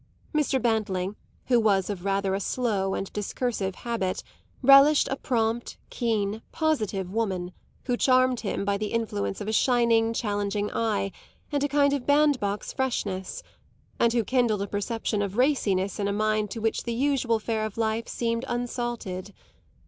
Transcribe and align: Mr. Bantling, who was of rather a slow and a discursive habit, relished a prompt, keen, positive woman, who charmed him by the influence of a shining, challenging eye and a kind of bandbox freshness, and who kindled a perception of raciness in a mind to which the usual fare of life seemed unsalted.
Mr. 0.33 0.59
Bantling, 0.59 1.15
who 1.45 1.59
was 1.59 1.87
of 1.87 2.03
rather 2.03 2.33
a 2.33 2.39
slow 2.39 2.95
and 2.95 3.07
a 3.07 3.11
discursive 3.11 3.75
habit, 3.75 4.23
relished 4.63 5.07
a 5.11 5.15
prompt, 5.15 5.77
keen, 5.91 6.41
positive 6.51 7.11
woman, 7.11 7.51
who 7.83 7.95
charmed 7.95 8.39
him 8.39 8.65
by 8.65 8.79
the 8.79 8.93
influence 8.93 9.41
of 9.41 9.47
a 9.47 9.53
shining, 9.53 10.11
challenging 10.11 10.71
eye 10.73 11.11
and 11.51 11.63
a 11.63 11.67
kind 11.67 11.93
of 11.93 12.07
bandbox 12.07 12.73
freshness, 12.73 13.43
and 13.99 14.11
who 14.13 14.23
kindled 14.23 14.63
a 14.63 14.67
perception 14.67 15.21
of 15.21 15.37
raciness 15.37 15.99
in 15.99 16.07
a 16.07 16.11
mind 16.11 16.49
to 16.49 16.57
which 16.61 16.81
the 16.85 16.93
usual 16.95 17.37
fare 17.37 17.63
of 17.63 17.77
life 17.77 18.07
seemed 18.07 18.43
unsalted. 18.47 19.35